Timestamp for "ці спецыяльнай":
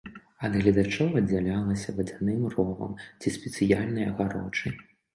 3.21-4.13